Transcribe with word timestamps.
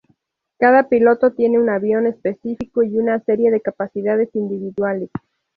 Cada 0.57 0.89
piloto 0.89 1.29
tiene 1.33 1.59
un 1.59 1.69
avión 1.69 2.07
específico 2.07 2.81
y 2.81 2.97
una 2.97 3.19
serie 3.19 3.51
de 3.51 3.61
capacidades 3.61 4.33
individuales. 4.33 5.11